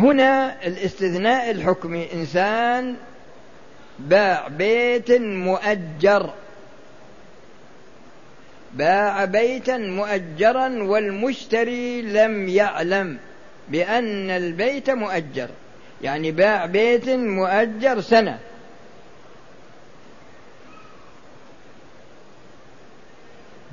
[0.00, 2.12] هنا الاستثناء الحكمي.
[2.12, 2.94] إنسان
[3.98, 6.30] باع بيت مؤجر.
[8.74, 13.18] باع بيتا مؤجرا والمشتري لم يعلم
[13.68, 15.48] بأن البيت مؤجر.
[16.02, 18.38] يعني باع بيت مؤجر سنة.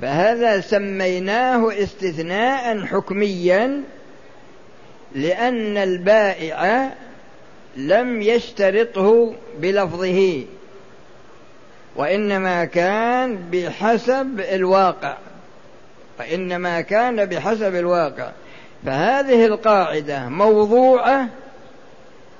[0.02, 3.82] فهذا سميناه استثناء حكميا
[5.14, 6.90] لأن البائع
[7.76, 10.44] لم يشترطه بلفظه
[11.96, 15.16] وإنما كان بحسب الواقع
[16.18, 18.30] وإنما كان بحسب الواقع.
[18.86, 21.28] فهذه القاعدة موضوعة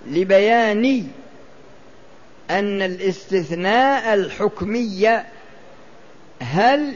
[0.07, 1.07] لبيان
[2.51, 5.23] أن الاستثناء الحكمي
[6.41, 6.95] هل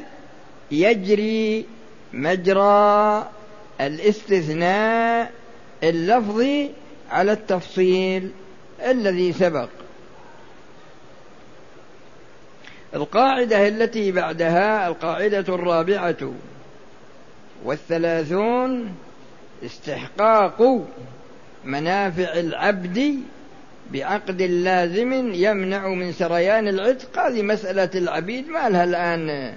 [0.70, 1.66] يجري
[2.12, 3.28] مجرى
[3.80, 5.32] الاستثناء
[5.82, 6.70] اللفظي
[7.10, 8.30] على التفصيل
[8.86, 9.68] الذي سبق.
[12.94, 16.32] القاعدة التي بعدها القاعدة الرابعة
[17.64, 18.94] والثلاثون
[19.64, 20.86] استحقاق
[21.64, 23.18] منافع العبد
[23.92, 27.18] بعقد لازم يمنع من سريان العتق.
[27.18, 29.54] هذه مسألة العبيد ما لها الآن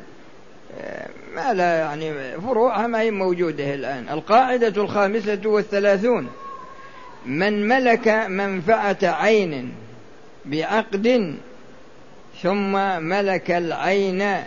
[1.35, 4.09] ما لها يعني فروعها ما هي موجودة الآن.
[4.09, 6.29] القاعدة الخامسة والثلاثون.
[7.25, 9.73] من ملك منفعة عين
[10.45, 11.35] بعقد
[12.41, 14.43] ثم ملك العين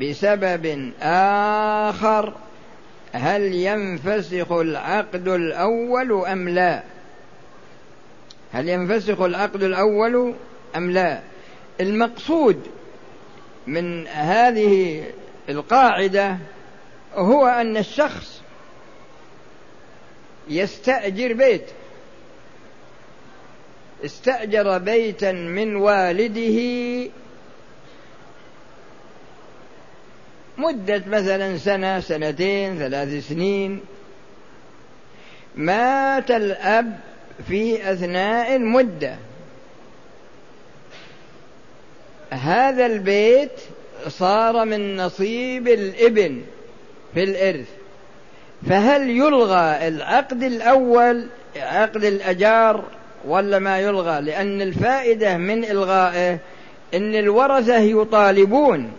[0.00, 2.34] بسبب آخر
[3.12, 6.82] هل ينفسخ العقد الأول أم لا؟
[8.52, 10.34] هل ينفسخ العقد الأول
[10.76, 11.20] أم لا؟
[11.80, 12.60] المقصود
[13.66, 15.02] من هذه
[15.48, 16.38] القاعدة
[17.14, 18.42] هو أن الشخص
[20.48, 21.66] يستأجر بيت.
[24.04, 26.60] استأجر بيتا من والده
[30.58, 33.80] مدة مثلا سنة سنتين ثلاث سنين.
[35.56, 37.00] مات الأب
[37.48, 39.16] في أثناء المدة.
[42.30, 43.60] هذا البيت
[44.08, 46.42] صار من نصيب الإبن
[47.14, 47.68] في الإرث.
[48.68, 52.84] فهل يلغى العقد الأول عقد الأجار
[53.24, 56.38] ولا ما يلغى؟ لأن الفائدة من إلغائه
[56.94, 58.92] أن الورثة يطالبون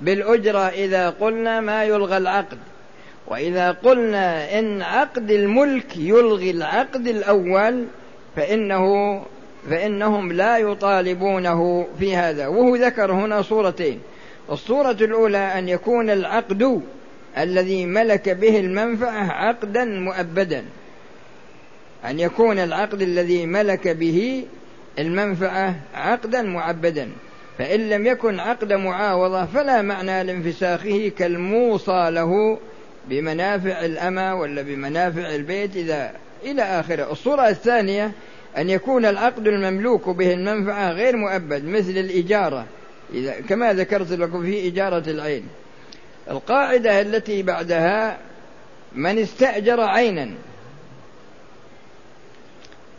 [0.00, 2.58] بالأجرة إذا قلنا ما يلغى العقد.
[3.26, 7.84] وإذا قلنا إن عقد الملك يلغي العقد الأول
[8.36, 9.22] فإنه
[9.70, 12.46] فإنهم لا يطالبونه في هذا.
[12.46, 14.00] وهو ذكر هنا صورتين.
[14.50, 16.82] الصورة الأولى أن يكون العقد
[17.38, 20.64] الذي ملك به المنفعة عقدا مؤبدا.
[22.04, 24.44] أن يكون العقد الذي ملك به
[24.98, 27.10] المنفعة عقدا معبدا
[27.58, 32.58] فإن لم يكن عقد معاوضة فلا معنى لانفساخه كالموصى له
[33.08, 36.12] بمنافع الأمة ولا بمنافع البيت إذا
[36.44, 37.12] إلى آخره.
[37.12, 38.12] الصورة الثانية
[38.58, 42.66] أن يكون العقد المملوك به المنفعة غير مؤبد مثل الإجارة.
[43.14, 45.48] إذا كما ذكرت لكم في إجارة العين.
[46.30, 48.18] القاعدة التي بعدها
[48.94, 50.30] من استأجر عينا.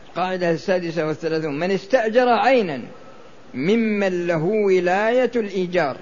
[0.09, 2.81] القاعدة السادسة والثلاثون من استأجر عينا
[3.53, 5.97] ممن له ولاية الإيجار.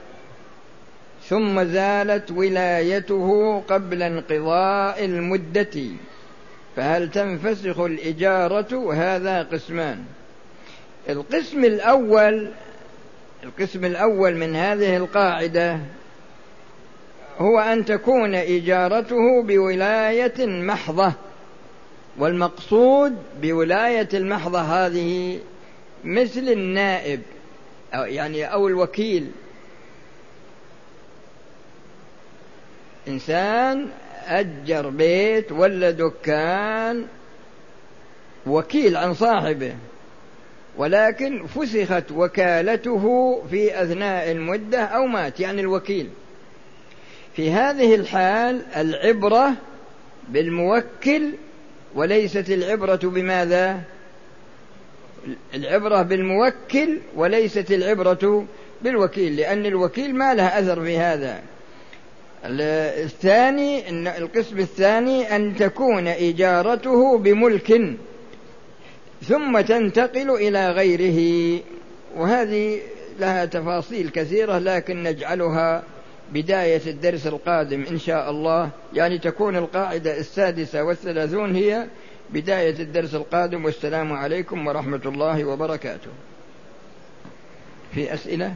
[1.24, 5.82] ثم زالت ولايته قبل انقضاء المدة.
[6.76, 10.04] فهل تنفسخ الإجارة؟ هذا قسمان.
[11.10, 12.52] القسم الأول
[13.44, 15.80] القسم الأول من هذه القاعدة
[17.40, 21.14] هو أن تكون إجارته بولاية محضة
[22.18, 25.40] والمقصود بولاية المحضة هذه
[26.04, 27.22] مثل النائب
[27.94, 29.32] أو يعني أو الوكيل.
[33.08, 33.90] إنسان
[34.28, 37.06] أجر بيت ولا دكان
[38.48, 39.76] وكيل عن صاحبه
[40.78, 46.10] ولكن فسخت وكالته في أثناء المدة أو مات يعني الوكيل
[47.36, 49.54] في هذه الحال العبرة
[50.30, 51.32] بالموكل
[51.96, 53.82] وليست العبرة بماذا؟
[55.54, 58.46] العبرة بالموكل وليست العبرة
[58.82, 61.42] بالوكيل لأن الوكيل ما له أثر في هذا
[62.44, 67.98] الثاني القسم الثاني أن تكون إجارته بملك
[69.24, 71.60] ثم تنتقل إلى غيره.
[72.16, 72.80] وهذه
[73.20, 75.84] لها تفاصيل كثيرة لكن نجعلها
[76.34, 78.70] بداية الدرس القادم إن شاء الله.
[78.94, 81.88] يعني تكون القاعدة السادسة والثلاثون هي
[82.30, 83.66] بداية الدرس القادم.
[83.66, 86.10] والسلام عليكم ورحمة الله وبركاته.
[87.94, 88.54] في أسئلة؟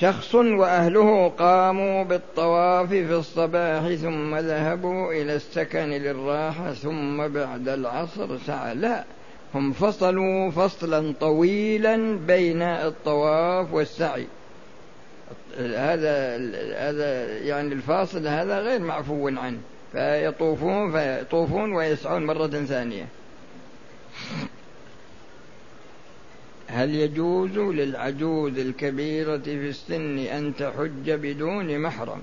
[0.00, 8.74] شخص وأهله قاموا بالطواف في الصباح ثم ذهبوا إلى السكن للراحة ثم بعد العصر سعى.
[8.74, 9.04] لا
[9.54, 14.26] هم فصلوا فصلا طويلا بين الطواف والسعي.
[15.58, 16.36] هذا
[16.76, 19.58] هذا يعني الفاصل هذا غير معفو عنه.
[19.92, 23.06] فيطوفون فيطوفون ويسعون مرة ثانية.
[26.68, 32.22] هل يجوز للعجوز الكبيرة في السن أن تحج بدون محرم؟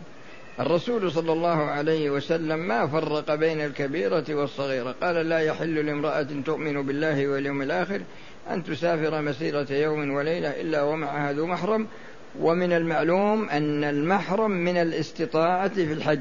[0.59, 6.81] الرسول صلى الله عليه وسلم ما فرق بين الكبيرة والصغيرة؟ قال لا يحل لامرأة تؤمن
[6.85, 8.01] بالله واليوم الآخر
[8.49, 11.87] أن تسافر مسيرة يوم وليلة إلا ومعها ذو محرم.
[12.39, 16.19] ومن المعلوم أن المحرم من الاستطاعة في الحج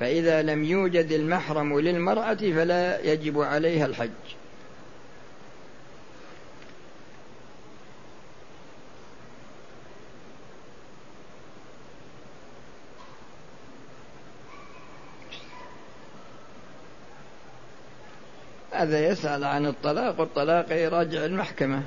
[0.00, 4.10] فإذا لم يوجد المحرم للمرأة فلا يجب عليها الحج.
[18.82, 21.82] هذا يسأل عن الطلاق والطلاق يراجع المحكمة.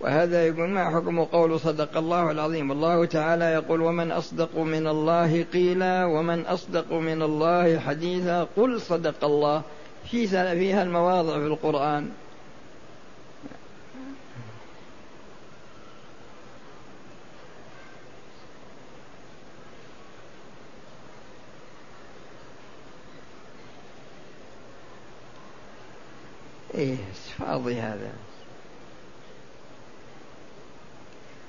[0.00, 5.42] وهذا يقول ما حكم قول صدق الله العظيم؟ الله تعالى يقول ومن أصدق من الله
[5.42, 9.62] قيلا ومن أصدق من الله حديثا قل صدق الله.
[10.10, 12.10] في فيها المواضع في القرآن.
[26.74, 26.96] إيه
[27.38, 28.12] فاضي هذا.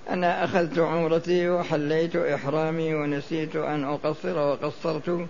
[0.09, 5.27] أنا أخذت عمرتي وحليت إحرامي ونسيت أن أقصر وقصرت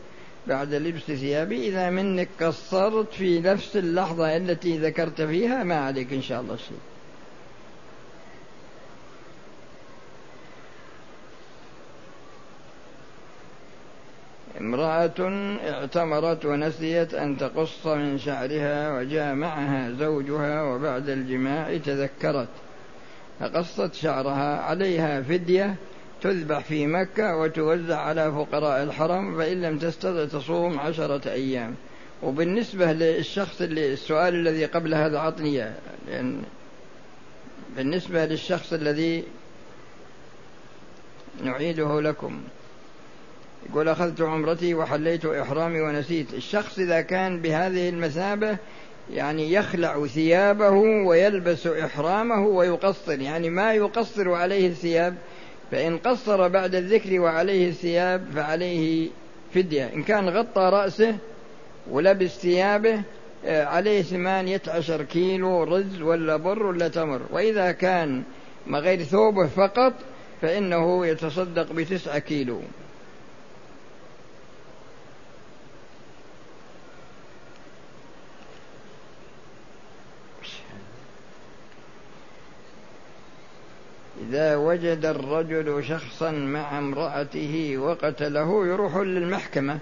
[0.47, 1.67] بعد لبس ثيابي.
[1.67, 6.77] إذا منك قصرت في نفس اللحظة التي ذكرت فيها ما عليك إن شاء الله شيء.
[14.75, 22.47] امرأة اعتمرت ونسيت أن تقص من شعرها وجاء معها زوجها وبعد الجماع تذكرت.
[23.39, 25.75] فقصت شعرها عليها فدية
[26.21, 31.75] تذبح في مكة وتوزع على فقراء الحرم فإن لم تستطع تصوم عشرة أيام.
[32.23, 35.71] وبالنسبة للشخص اللي السؤال الذي قبل هذا عطني
[36.07, 36.41] لأن
[37.77, 39.23] بالنسبة للشخص الذي
[41.43, 42.41] نعيده لكم.
[43.69, 46.33] يقول أخذت عمرتي وحليت إحرامي ونسيت.
[46.33, 48.57] الشخص إذا كان بهذه المثابة
[49.13, 50.69] يعني يخلع ثيابه
[51.07, 53.21] ويلبس إحرامه ويقصر.
[53.21, 55.15] يعني ما يقصر عليه الثياب
[55.71, 59.09] فإن قصر بعد الذكر وعليه الثياب فعليه
[59.53, 59.93] فدية.
[59.93, 61.17] إن كان غطى رأسه
[61.91, 63.01] ولبس ثيابه
[63.45, 67.21] آه، عليه ثمانية عشر كيلو رز ولا بر ولا تمر.
[67.31, 68.23] وإذا كان
[68.67, 69.93] ما غير ثوبه فقط
[70.41, 72.61] فإنه يتصدق بتسعة كيلو.
[84.29, 89.79] إذا وجد الرجل شخصا مع امرأته وقتله يروح للمحكمة.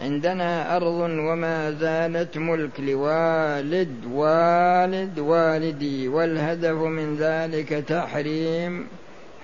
[0.00, 8.86] عندنا أرض وما زالت ملك لوالد والد والدي والهدف من ذلك تحريم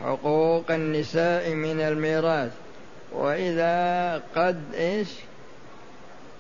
[0.01, 2.53] حقوق النساء من الميراث.
[3.13, 5.09] وإذا قد إيش؟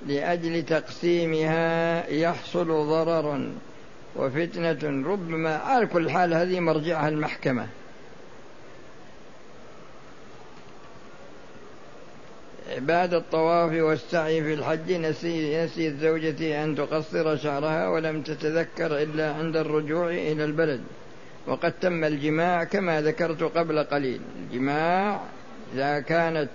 [0.06, 3.50] لأجل تقسيمها يحصل ضرر
[4.18, 7.66] وفتنة ربما على كل حال هذه مرجعها المحكمة.
[12.78, 19.56] بعد الطواف والسعي في الحج نسي نسيت زوجتي أن تقصر شعرها ولم تتذكر إلا عند
[19.56, 20.80] الرجوع إلى البلد.
[21.46, 24.20] وقد تم الجماع كما ذكرت قبل قليل.
[24.42, 25.20] الجماع
[25.74, 26.50] إذا كانت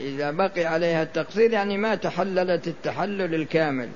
[0.00, 3.88] إذا بقي عليها التقصير يعني ما تحللت التحلل الكامل.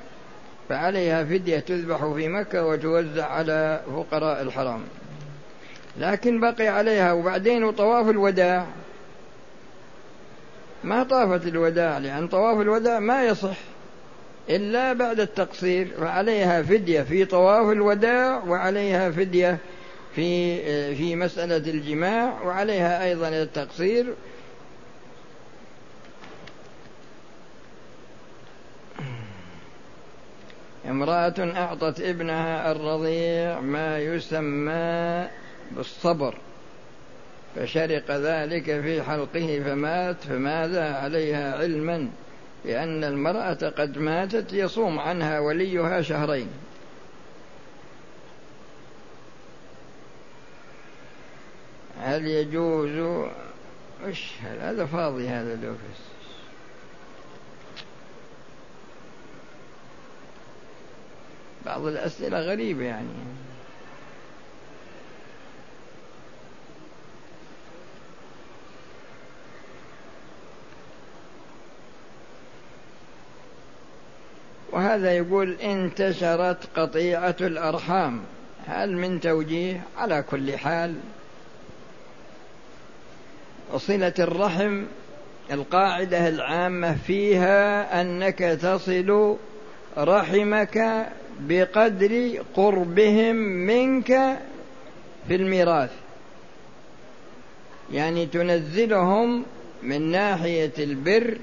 [0.68, 4.80] فعليها فدية تذبح في مكة وتوزع على فقراء الحرام.
[5.98, 8.66] لكن بقي عليها وبعدين طواف الوداع.
[10.84, 13.56] ما طافت الوداع لأن طواف الوداع ما يصح
[14.50, 15.88] إلا بعد التقصير.
[16.00, 19.58] فعليها فدية في طواف الوداع وعليها فدية
[20.14, 20.56] في
[20.94, 24.14] في مسألة الجماع وعليها أيضا التقصير.
[30.92, 35.28] امرأة أعطت ابنها الرضيع ما يسمى
[35.76, 36.34] بالصبر
[37.56, 42.08] فشرق ذلك في حلقه فمات فماذا عليها علما؟
[42.64, 46.48] بأن المرأة قد ماتت يصوم عنها وليها شهرين.
[52.00, 53.26] هل يجوز؟
[54.60, 56.11] هذا؟ فاضي هذا لوكس
[61.72, 63.08] بعض الأسئلة غريبة يعني.
[74.72, 78.20] وهذا يقول انتشرت قطيعة الأرحام.
[78.66, 80.94] هل من توجيه؟ على كل حال
[83.76, 84.84] صلة الرحم
[85.50, 89.36] القاعدة العامة فيها أنك تصل
[89.98, 91.06] رحمك
[91.48, 94.38] بقدر قربهم منك
[95.28, 95.90] في الميراث.
[97.92, 99.44] يعني تنزلهم
[99.82, 101.38] من ناحية البر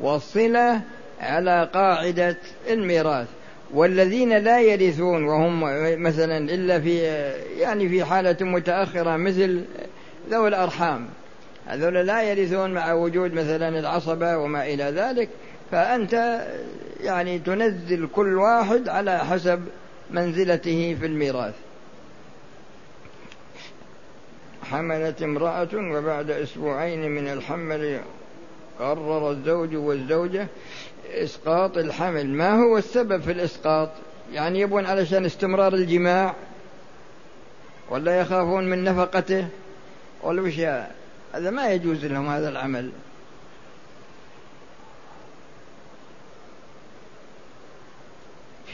[0.00, 0.80] والصلة
[1.20, 2.36] على قاعدة
[2.70, 3.28] الميراث.
[3.74, 5.60] والذين لا يرثون وهم
[6.02, 6.98] مثلا إلا في
[7.58, 9.64] يعني في حالة متأخرة مثل
[10.30, 11.08] ذوي الأرحام
[11.66, 15.28] هذول لا يرثون مع وجود مثلا العصبة وما إلى ذلك
[15.70, 16.42] فأنت
[17.00, 19.64] يعني تنزل كل واحد على حسب
[20.10, 21.54] منزلته في الميراث.
[24.62, 28.00] حملت امرأة وبعد أسبوعين من الحمل
[28.78, 30.46] قرر الزوج والزوجة
[31.10, 32.26] إسقاط الحمل.
[32.26, 33.90] ما هو السبب في الإسقاط؟
[34.32, 36.34] يعني يبون علشان استمرار الجماع
[37.90, 39.48] ولا يخافون من نفقته؟
[40.22, 40.60] ولا وش
[41.34, 42.90] هذا ما يجوز لهم هذا العمل.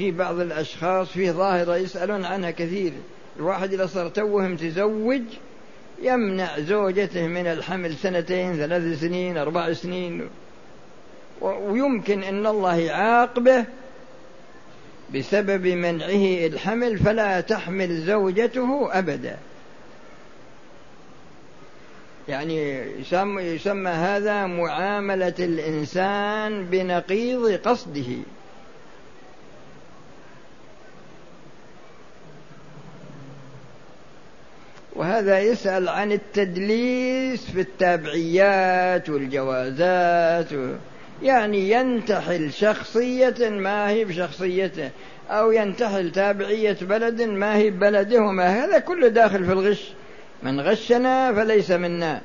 [0.02, 2.92] في بعض الأشخاص في ظاهرة يسألون عنها كثير.
[3.37, 5.23] الواحد إذا صار توه متزوج
[6.02, 10.28] يمنع زوجته من الحمل سنتين ثلاث سنين أربع سنين.
[11.40, 13.64] ويمكن أن الله يعاقبه
[15.14, 19.37] بسبب منعه الحمل فلا تحمل زوجته أبدا.
[22.28, 28.16] يعني يسمى, يسمى هذا معاملة الإنسان بنقيض قصده.
[35.02, 40.52] وهذا يسأل عن التدليس في التابعيات والجوازات.
[40.52, 40.75] و...
[41.23, 44.90] يعني ينتحل شخصية ما هي بشخصيته
[45.30, 49.92] أو ينتحل تابعية بلد ما هي ببلده وما هذا كله داخل في الغش.
[50.42, 52.21] من غشنا فليس منا.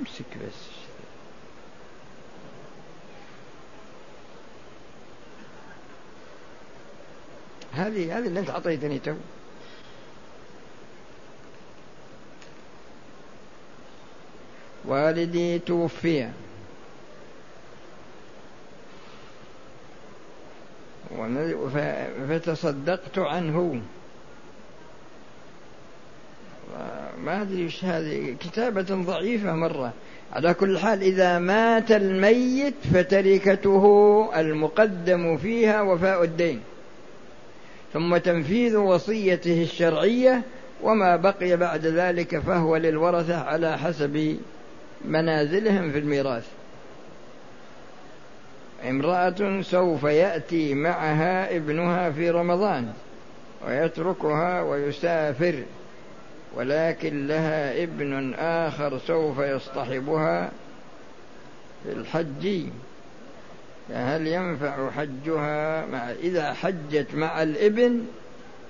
[0.00, 0.69] امسك بس.
[7.72, 9.14] هذه هذه اللي أنت أعطيتني تو.
[14.84, 16.28] والدي توفي.
[22.28, 23.80] فتصدقت عنه.
[27.24, 28.36] ما أدري إيش هذه.
[28.40, 29.92] كتابة ضعيفة مرة.
[30.32, 33.84] على كل حال إذا مات الميت فتركته
[34.36, 36.60] المقدم فيها وفاء الدين.
[37.92, 40.42] ثم تنفيذ وصيته الشرعية
[40.82, 44.38] وما بقي بعد ذلك فهو للورثة على حسب
[45.04, 46.46] منازلهم في الميراث.
[48.88, 52.92] امرأة سوف يأتي معها ابنها في رمضان
[53.66, 55.62] ويتركها ويسافر
[56.54, 60.50] ولكن لها ابن آخر سوف يصطحبها
[61.84, 62.66] في الحج.
[63.90, 68.06] فهل ينفع حجها مع إذا حجت مع الإبن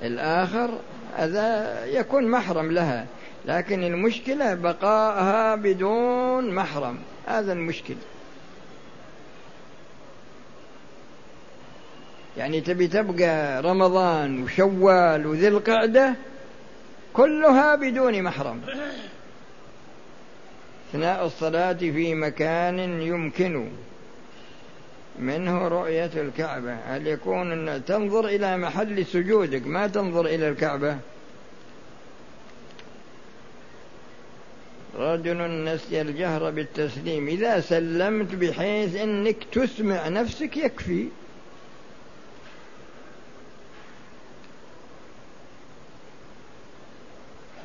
[0.03, 0.71] الآخر؟
[1.17, 3.07] هذا يكون محرم لها
[3.47, 7.95] لكن المشكلة بقائها بدون محرم هذا المشكل
[12.37, 16.15] يعني تبي تبقى رمضان وشوال وذي القعدة
[17.13, 18.61] كلها بدون محرم.
[20.91, 23.69] أثناء الصلاة في مكان يمكن.
[25.21, 26.75] منه رؤية الكعبة.
[26.75, 30.97] هل يكون أن تنظر إلى محل سجودك؟ ما تنظر إلى الكعبة؟
[34.97, 37.29] رجل نسي الجهر بالتسليم.
[37.29, 41.09] إذا سلمت بحيث أنك تسمع نفسك يكفي.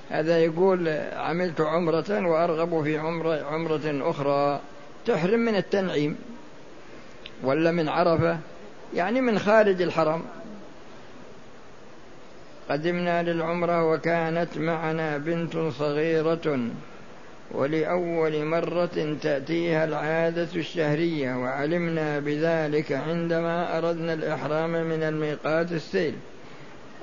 [0.09, 4.61] هذا يقول عملت عمرة وأرغب في عمرة, عمرة أخرى
[5.05, 6.17] تحرم من التنعيم.
[7.43, 8.37] ولا من عرفة؟
[8.93, 10.23] يعني من خارج الحرم.
[12.69, 16.59] قدمنا للعمرة وكانت معنا بنت صغيرة
[17.51, 26.13] ولأول مرة تأتيها العادة الشهرية وعلمنا بذلك عندما أردنا الإحرام من الميقات السيل.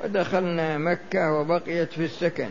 [0.05, 2.51] ودخلنا مكة وبقيت في السكن.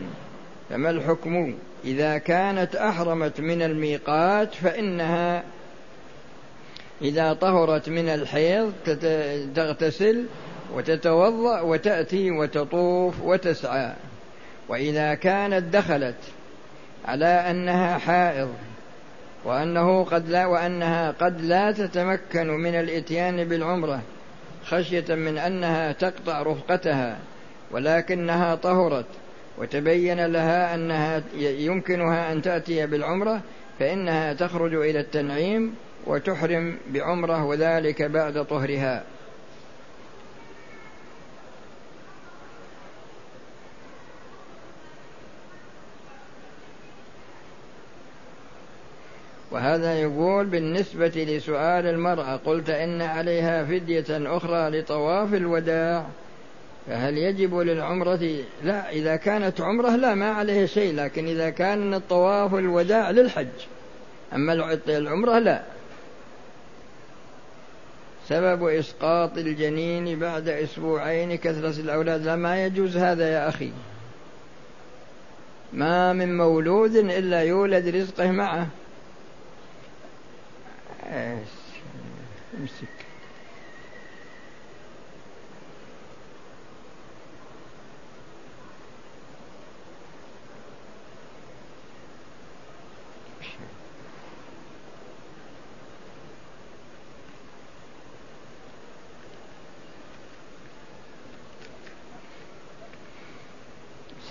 [0.70, 5.44] فما الحكم؟ إذا كانت أحرمت من الميقات فإنها
[7.02, 8.72] إذا طهرت من الحيض
[9.54, 10.24] تغتسل
[10.74, 13.92] وتتوضأ وتأتي وتطوف وتسعى.
[14.68, 16.16] وإذا كانت دخلت
[17.04, 18.48] على أنها حائض
[19.44, 24.02] وأنه قد لا وأنها قد لا تتمكن من الإتيان بالعمرة
[24.64, 27.18] خشية من أنها تقطع رفقتها
[27.70, 29.06] ولكنها طهرت
[29.58, 33.40] وتبين لها أنها يمكنها أن تأتي بالعمرة
[33.78, 35.74] فإنها تخرج إلى التنعيم
[36.06, 39.04] وتحرم بعمرة وذلك بعد طهرها.
[49.50, 56.06] وهذا يقول بالنسبة لسؤال المرأة قلت إن عليها فدية أخرى لطواف الوداع
[56.86, 62.54] فهل يجب للعمرة؟ لا إذا كانت عمرة لا ما عليه شيء لكن إذا كان الطواف
[62.54, 63.46] الوداع للحج.
[64.34, 65.71] أما العمرة لا.
[68.28, 72.22] سبب إسقاط الجنين بعد أسبوعين كثرة الأولاد.
[72.22, 73.72] لا ما يجوز هذا يا أخي.
[75.72, 78.68] ما من مولود إلا يولد رزقه معه.
[82.60, 83.01] امسك.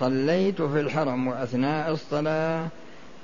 [0.01, 2.67] صليت في الحرم وأثناء الصلاة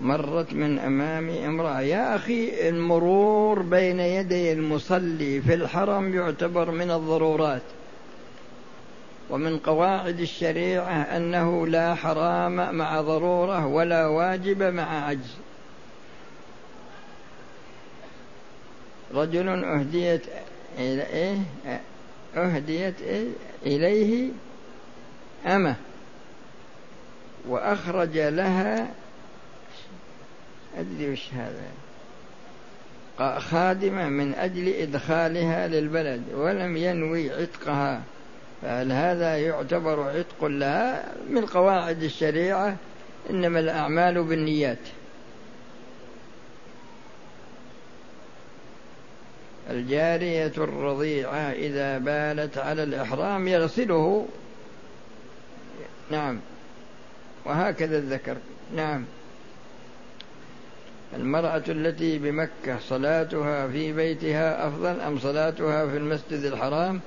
[0.01, 1.81] مرت من أمامي امرأة.
[1.81, 7.61] يا أخي المرور بين يدي المصلي في الحرم يعتبر من الضرورات.
[9.29, 15.35] ومن قواعد الشريعة أنه لا حرام مع ضرورة ولا واجب مع عجز.
[19.13, 20.21] رجل أهديت
[20.79, 21.37] إيه؟
[22.35, 22.95] أهديت
[23.65, 24.29] إليه
[25.45, 25.75] أمه.
[27.49, 28.87] وأخرج لها
[30.77, 31.71] أدري وش هذا؟
[33.39, 38.01] خادمة من أجل إدخالها للبلد ولم ينوي عتقها.
[38.61, 42.75] فهل هذا يعتبر عتق لها من قواعد الشريعة
[43.29, 44.77] إنما الأعمال بالنيات.
[49.69, 54.27] الجارية الرضيعة إذا بالت على الإحرام يغسله.
[56.11, 56.39] نعم.
[57.47, 58.37] وهكذا الذكر.
[58.75, 59.03] نعم.
[61.15, 66.99] المرأة التي بمكة صلاتها في بيتها أفضل أم صلاتها في المسجد الحرام؟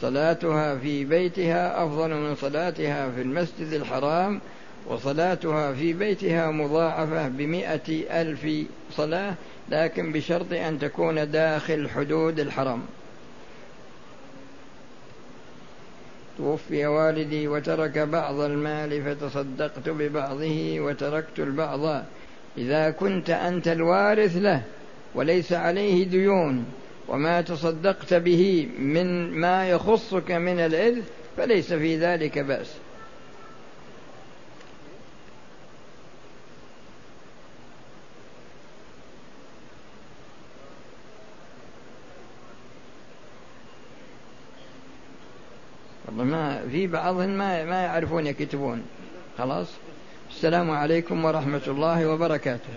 [0.00, 4.40] صلاتها في بيتها أفضل من صلاتها في المسجد الحرام
[4.86, 9.34] وصلاتها في بيتها مضاعفة بمئة ألف صلاة
[9.68, 12.82] لكن بشرط أن تكون داخل حدود الحرم.
[16.38, 22.04] توفي والدي وترك بعض المال فتصدقت ببعضه وتركت البعض.
[22.58, 24.62] إذا كنت أنت الوارث له
[25.14, 26.64] وليس عليه ديون
[27.08, 31.04] وما تصدقت به من ما يخصك من الإرث
[31.36, 32.74] فليس في ذلك بأس.
[46.24, 48.82] ما في بعضهم ما ما يعرفون يكتبون.
[49.38, 49.66] خلاص؟
[50.30, 52.70] السلام عليكم ورحمة الله وبركاته.